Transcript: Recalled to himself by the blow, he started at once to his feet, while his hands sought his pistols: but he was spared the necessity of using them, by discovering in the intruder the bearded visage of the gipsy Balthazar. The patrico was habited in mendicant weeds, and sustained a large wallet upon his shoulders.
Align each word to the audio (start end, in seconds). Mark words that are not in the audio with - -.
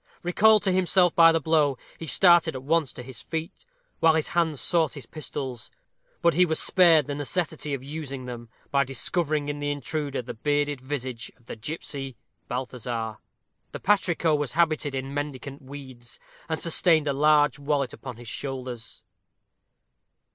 Recalled 0.23 0.63
to 0.63 0.71
himself 0.71 1.13
by 1.13 1.31
the 1.31 1.39
blow, 1.39 1.77
he 1.99 2.07
started 2.07 2.55
at 2.55 2.63
once 2.63 2.91
to 2.91 3.03
his 3.03 3.21
feet, 3.21 3.65
while 3.99 4.15
his 4.15 4.29
hands 4.29 4.59
sought 4.59 4.95
his 4.95 5.05
pistols: 5.05 5.69
but 6.23 6.33
he 6.33 6.43
was 6.43 6.57
spared 6.59 7.05
the 7.05 7.13
necessity 7.13 7.75
of 7.75 7.83
using 7.83 8.25
them, 8.25 8.49
by 8.71 8.83
discovering 8.83 9.47
in 9.47 9.59
the 9.59 9.69
intruder 9.69 10.23
the 10.23 10.33
bearded 10.33 10.81
visage 10.81 11.31
of 11.37 11.45
the 11.45 11.55
gipsy 11.55 12.17
Balthazar. 12.47 13.19
The 13.73 13.79
patrico 13.79 14.33
was 14.33 14.53
habited 14.53 14.95
in 14.95 15.13
mendicant 15.13 15.61
weeds, 15.61 16.19
and 16.49 16.59
sustained 16.59 17.07
a 17.07 17.13
large 17.13 17.59
wallet 17.59 17.93
upon 17.93 18.17
his 18.17 18.27
shoulders. 18.27 19.03